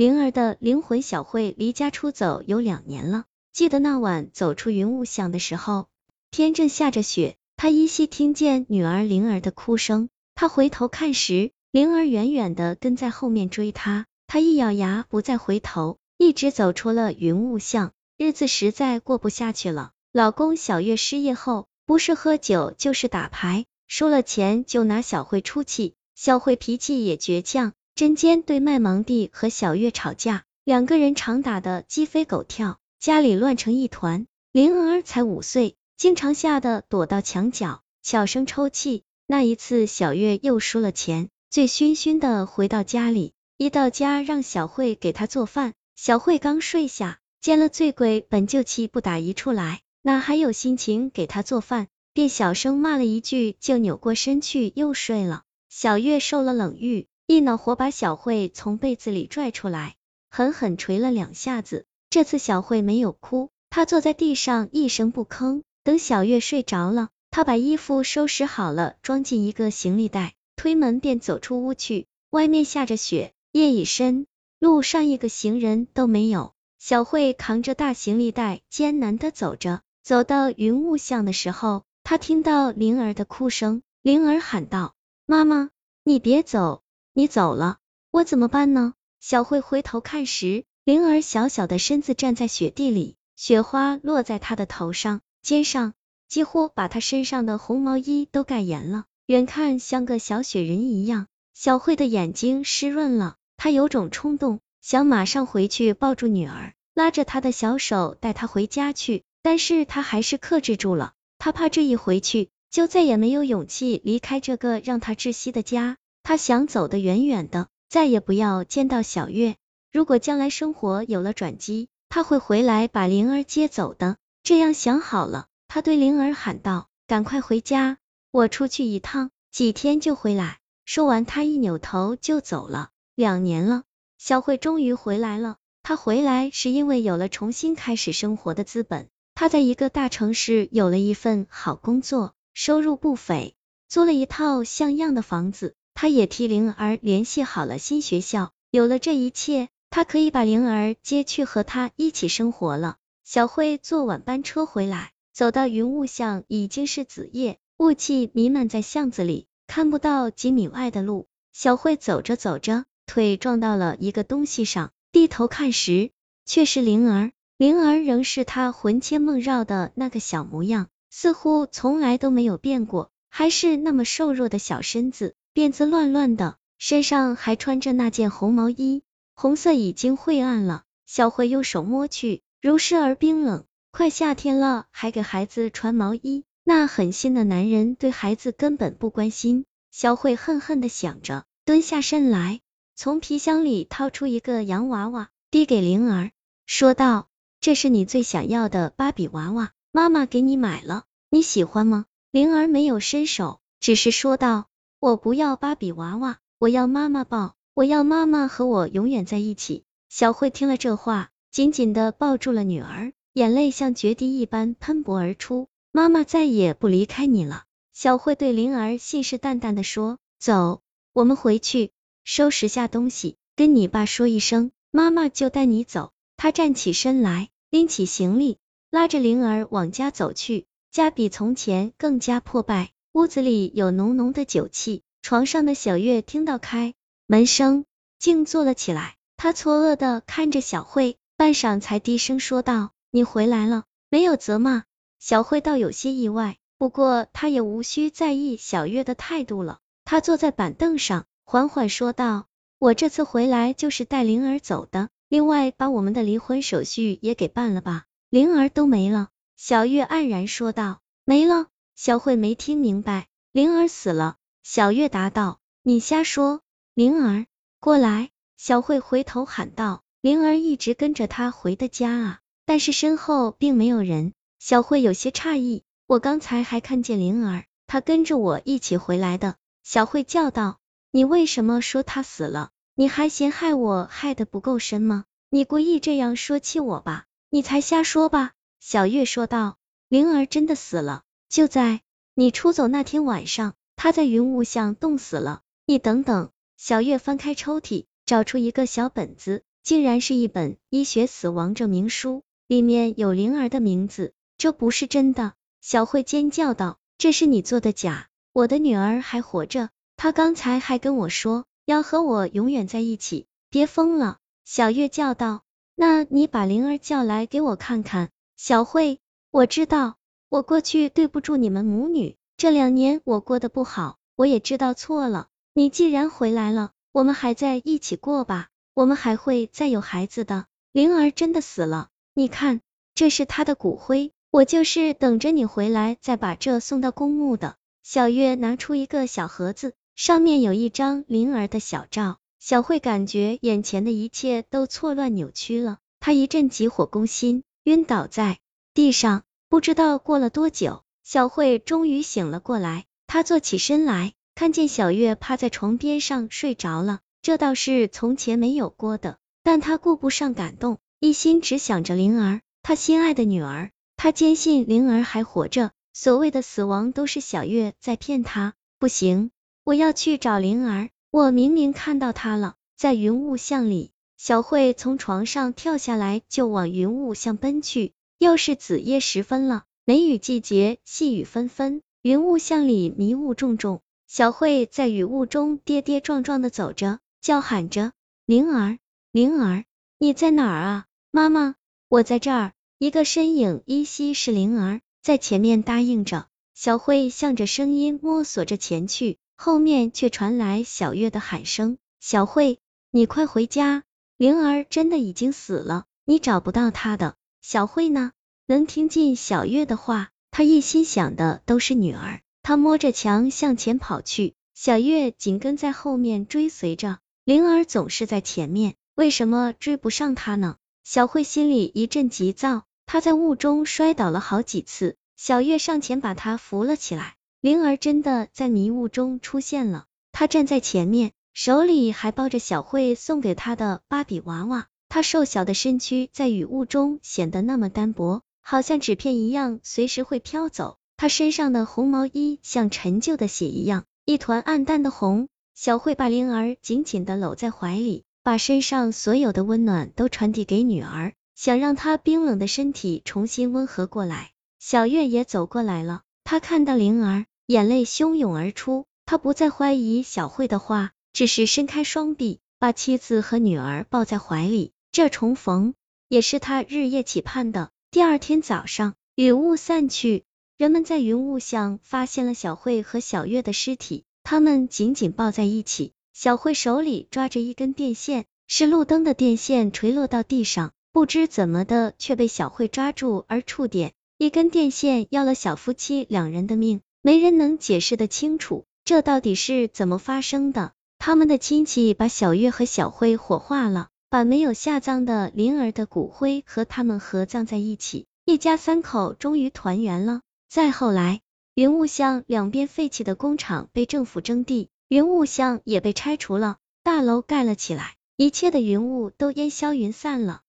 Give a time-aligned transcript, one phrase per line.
[0.00, 3.26] 灵儿的灵魂小慧离家出走有两年了。
[3.52, 5.88] 记得那晚走出云雾巷的时候，
[6.30, 10.08] 天正下着雪，她依稀听见女儿灵儿的哭声。
[10.34, 14.06] 她回头看时，灵儿远远的跟在后面追她。
[14.26, 17.92] 她一咬牙，不再回头，一直走出了云雾巷。
[18.16, 19.90] 日子实在过不下去了。
[20.14, 25.92] 老公小月失业后，不是喝酒就是打牌，输了钱就拿小慧出气。
[26.14, 27.74] 小慧脾气也倔强。
[27.94, 34.26] 针尖对麦芒地和小月吵架，两个人常打得鸡飞狗跳，家里乱成一团。
[34.52, 39.04] 灵儿才五岁，经常吓得躲到墙角，小声抽泣。
[39.26, 45.74] 那一次，小月又输了钱，醉醺醺的回到家里，一到家让小慧给她做饭。
[45.94, 55.42] 小慧刚睡下，见了醉鬼，本就气不打一处来，哪还有心情给他做饭，便小声骂了一句，就扭过身去又睡了。
[55.68, 57.06] 小月受了冷遇。
[57.30, 59.94] 一恼火把小慧从被子里拽出来，
[60.32, 61.86] 狠狠捶了两下子。
[62.10, 65.62] 这次小慧没有哭，她坐在地上一声不吭。
[65.84, 72.08] 等小月睡着了，她把衣服收拾好了，装进一个行李袋，推门便走出屋去。
[72.30, 74.26] 外面下着雪，夜已深，
[74.58, 76.52] 路上一个行人都没有。
[76.80, 79.82] 小慧扛着大行李袋，艰难的走着。
[80.02, 83.82] 走到云雾巷的时候，她听到灵儿的哭声。
[84.02, 85.70] 灵儿喊道：“妈妈，
[86.02, 86.82] 你别走。”
[87.20, 87.76] 你走了，
[88.10, 88.94] 我怎么办呢？
[89.20, 95.92] 小慧回头看时，灵儿小小的身子站在雪地里，雪花落在她的头上、肩上，
[96.28, 101.26] 几乎把她身上的红毛衣都盖严了，远看像个小雪人一样。
[101.52, 115.98] 小慧的眼睛湿润了，她有种冲动，想马上回去抱住女儿，拉着她的小手带她回家去，但是她还是克制住了，她怕这一回去，就再也没有勇气离开这个让她窒息的家。
[116.22, 119.56] 他想走得远远的，再也不要见到小月。
[119.92, 124.16] 如果将来生活有了转机，他会回来把灵儿接走的。
[124.42, 127.98] 这样想好了，他对灵儿喊道：“赶快回家，
[128.30, 132.90] 我出去一趟，几天就回来。”说完，他一扭头就走了。
[133.14, 133.84] 两年了，
[134.18, 135.56] 小慧终于回来了。
[135.82, 139.08] 她回来是因为有了重新开始生活的资本。
[139.34, 143.54] 她在一个大城市有了一份好工作，收入不菲，
[143.88, 145.74] 租了一套像样的房子。
[146.00, 152.96] 他也替灵儿联系好了新学校，有了这一切，他可以把灵儿接去和他一起生活了。
[153.22, 161.26] 小慧坐晚班车回来，走到云雾巷已经是子夜，雾气弥漫在巷子里，看不到几米外的路。
[161.52, 166.12] 小慧走着走着，腿撞到了一个东西上，低头看时，
[166.46, 167.30] 却是灵儿。
[167.58, 175.34] 灵儿仍是她魂牵梦绕的那个小模样，似乎从来都没有变过，还是那么瘦弱的小身子。
[175.52, 179.02] 辫子乱乱的，身上还穿着那件红毛衣，
[179.34, 180.84] 红色已经晦暗了。
[181.06, 183.64] 小慧用手摸去，如湿而冰冷。
[183.90, 189.64] 快夏天了，还给孩子穿毛衣，那狠心的男人对孩子根本不关心。
[189.90, 192.60] 小慧恨恨的想着，蹲下身来，
[192.94, 196.30] 从皮箱里掏出一个洋娃娃，递给灵儿，
[196.64, 197.26] 说道
[197.60, 204.68] ：“这是你最想要的芭比娃娃，妈妈给你买了，你喜欢吗？”灵儿没有伸手，只是说道。
[205.00, 209.84] 我不要芭比娃娃，我要妈妈抱，我要妈妈和我永远在一起。
[210.10, 215.68] 小慧听了这话，紧紧的抱住了女儿，眼泪像决堤一般喷薄而出。
[215.90, 217.64] 妈妈再也不离开你了。
[217.94, 220.82] 小慧对灵儿信誓旦旦的说：“走，
[221.14, 228.58] 我们回去，收拾下东西，跟你爸说一声，妈妈就带你走。”她站起身来，拎起行李，
[228.90, 230.66] 拉着灵儿往家走去。
[230.90, 232.90] 家比从前更加破败。
[233.12, 236.94] 屋子里有浓浓的酒气，床上的小月听到开
[237.26, 237.84] 门声，
[238.20, 239.16] 静坐了起来。
[239.36, 244.84] 她错愕的看着小慧，半晌才低声说道：“你回来了。”没有责骂
[245.18, 249.80] 小慧，倒有些意外，不过她也无需在意小月的态度了。
[250.04, 252.46] 她坐在板凳上，缓缓说道
[252.78, 259.30] ：“我这次回来就是带灵儿走的，另外把我们的离婚手续也给办了吧。”灵儿都没了。
[259.56, 261.66] 小月黯然说道：“没了。”
[262.02, 264.36] 小慧没听明白，灵儿死了。
[264.62, 266.62] 小月答道：“你瞎说。”
[266.96, 267.44] 灵儿，
[267.78, 268.30] 过来。
[268.56, 280.78] 小慧回头喊道：“灵儿一直跟着他回的家啊，但是身后并没有人。”小慧有些诧异：“我刚才还看见灵儿，她跟着我一起回来的。”小慧叫道
[281.12, 282.70] ：“你为什么说她死了？
[282.94, 285.26] 你还嫌害我害得不够深吗？
[285.50, 287.26] 你故意这样说气我吧？
[287.50, 289.76] 你才瞎说吧？”小月说道
[290.08, 292.00] ：“灵儿真的死了。”就在
[292.34, 295.62] 你出走那天晚上，他在云雾巷冻死了。
[295.84, 305.54] 你等等，小月翻开抽屉，找出一个小本子，竟然是一本医学死亡证明书，里面有灵儿的名字，这不是真的！
[305.80, 308.28] 小慧尖叫道：“这是你做的假！
[308.52, 315.62] 我的女儿还活着，她刚才还跟我说要和我永远在一起，别疯了！”小月叫道
[315.96, 319.18] ：“那你把灵儿叫来给我看看。”小慧，
[319.50, 320.16] 我知道，
[320.50, 325.46] 我过去对不住你们母女，这两年我过得不好，我也知道错了。
[325.74, 328.66] 你既然回来了，我们还在一起过吧。
[328.92, 330.66] 我们还会再有孩子的。
[330.90, 332.80] 灵儿真的死了，你看，
[333.14, 337.76] 这是她的骨灰，我就是等着你回来再把这送到公墓的。
[338.02, 342.38] 小月拿出一个小盒子，上面有一张灵儿的小照。
[342.58, 348.58] 小慧感觉眼前的一切都错乱扭曲了，她一阵急火攻心，晕倒在
[348.94, 349.44] 地上。
[349.70, 357.20] 不知道过了多久，小慧终于醒了过来，她坐起身来，看见小月趴在床边上睡着了。
[357.40, 363.92] 这倒是从前没有过的，但她顾不上感动，一心只想着灵儿，她心爱的女儿。
[364.16, 368.74] 她坚信灵儿还活着，所谓的死亡都是小月在骗她。
[368.98, 369.52] 不行，
[369.84, 374.10] 我要去找灵儿，我明明看到她了，在云雾巷里。
[374.36, 378.14] 小慧从床上跳下来，就往云雾巷奔去。
[378.40, 384.00] 又是子夜时分了，梅雨季节，细雨纷纷，云雾巷里迷雾重重。
[384.26, 387.20] 小慧在雨雾中跌跌撞撞的走着。
[387.42, 388.12] 叫喊着
[388.46, 388.98] ：“灵儿，
[389.30, 389.84] 灵儿，
[390.18, 391.74] 你在哪儿啊？”妈妈，
[392.08, 392.72] 我在这儿。
[392.98, 396.46] 一个身影依稀是灵儿，在前面答应着。
[396.74, 402.78] 小慧向着声音摸索着前去，后面却传来小月的喊声：“小慧，
[403.10, 404.04] 你快回家，
[404.36, 408.32] 灵儿真的已经死了，你找不到她的。”小慧呢，
[408.66, 412.40] 能听进小月的话，她一心想的都是女儿。
[412.62, 417.18] 她摸着墙向前跑去，小月紧跟在后面追随着。
[417.44, 420.76] 灵儿总是在前面，为什么追不上她呢？
[421.04, 427.34] 小慧心里一阵急躁，她在雾中摔倒了好几次，小月上前把她扶了起来。
[427.60, 434.86] 灵儿真的在迷雾中出现了，她站在前面，手里还抱着小慧送给她的芭比娃娃。
[435.12, 440.98] 他瘦小的身躯在雨雾中显得那么单薄，好像纸片一样，随时会飘走。
[441.16, 445.48] 他身上的红毛衣像陈旧的血一样，一团暗淡的红。
[445.74, 454.52] 小慧把灵儿紧紧的搂在怀里，把身上所有的温暖都传递给女儿，想让她冰冷的身体重新温和过来。
[454.78, 459.06] 小月也走过来了，她看到灵儿，眼泪汹涌而出。
[459.26, 464.92] 她不再怀疑小慧的话，只是伸开双臂，把妻子和女儿抱在怀里。
[465.12, 465.94] 这重逢
[466.28, 467.90] 也是他日夜期盼的。
[468.12, 470.44] 第二天早上，雨雾散去，
[470.78, 474.22] 人们在云雾巷发现了小慧和小月的尸体。
[474.44, 490.92] 他们紧紧抱在一起，小慧手里抓着一根电线，是路灯的电线垂落到地上，不知怎么的却被小慧抓住而触电，一根电线要了小夫妻两人的命，没人能解释的清楚，这到底是怎么发生的？
[491.18, 500.40] 他们的亲戚把小月和小慧火化了，把没有下葬的灵儿的骨灰和他们合葬在一起，一家三口终于团圆了。
[500.68, 501.42] 再后来。
[501.74, 510.62] 云雾巷两边废弃的工厂被政府征地，云雾巷也被拆除了，大楼盖了起来，一切的云雾都烟消云散了。